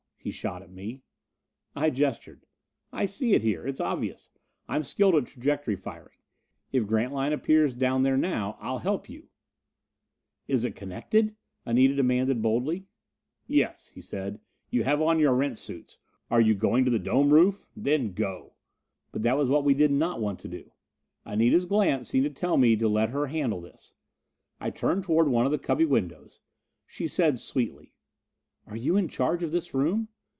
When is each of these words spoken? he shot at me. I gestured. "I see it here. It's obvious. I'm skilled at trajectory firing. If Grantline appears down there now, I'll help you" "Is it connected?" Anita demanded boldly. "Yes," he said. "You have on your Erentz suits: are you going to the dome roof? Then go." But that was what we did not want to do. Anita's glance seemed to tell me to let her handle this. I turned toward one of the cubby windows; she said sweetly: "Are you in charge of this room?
he 0.23 0.29
shot 0.29 0.61
at 0.61 0.69
me. 0.71 1.01
I 1.75 1.89
gestured. 1.89 2.45
"I 2.93 3.07
see 3.07 3.33
it 3.33 3.41
here. 3.41 3.65
It's 3.65 3.79
obvious. 3.79 4.29
I'm 4.67 4.83
skilled 4.83 5.15
at 5.15 5.25
trajectory 5.25 5.75
firing. 5.75 6.19
If 6.71 6.85
Grantline 6.85 7.33
appears 7.33 7.73
down 7.73 8.03
there 8.03 8.17
now, 8.17 8.55
I'll 8.61 8.77
help 8.77 9.09
you" 9.09 9.29
"Is 10.47 10.63
it 10.63 10.75
connected?" 10.75 11.35
Anita 11.65 11.95
demanded 11.95 12.39
boldly. 12.39 12.85
"Yes," 13.47 13.89
he 13.95 14.01
said. 14.01 14.39
"You 14.69 14.83
have 14.83 15.01
on 15.01 15.17
your 15.17 15.33
Erentz 15.33 15.59
suits: 15.59 15.97
are 16.29 16.39
you 16.39 16.53
going 16.53 16.85
to 16.85 16.91
the 16.91 16.99
dome 16.99 17.33
roof? 17.33 17.67
Then 17.75 18.13
go." 18.13 18.53
But 19.11 19.23
that 19.23 19.39
was 19.39 19.49
what 19.49 19.65
we 19.65 19.73
did 19.73 19.89
not 19.91 20.21
want 20.21 20.37
to 20.41 20.47
do. 20.47 20.71
Anita's 21.25 21.65
glance 21.65 22.09
seemed 22.09 22.25
to 22.25 22.29
tell 22.29 22.57
me 22.57 22.75
to 22.75 22.87
let 22.87 23.09
her 23.09 23.25
handle 23.25 23.59
this. 23.59 23.95
I 24.59 24.69
turned 24.69 25.03
toward 25.03 25.29
one 25.29 25.47
of 25.47 25.51
the 25.51 25.57
cubby 25.57 25.85
windows; 25.85 26.41
she 26.85 27.07
said 27.07 27.39
sweetly: 27.39 27.95
"Are 28.67 28.75
you 28.75 28.95
in 28.95 29.07
charge 29.07 29.41
of 29.41 29.51
this 29.51 29.73
room? 29.73 30.07